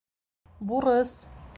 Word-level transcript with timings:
—Бурыс! 0.67 1.11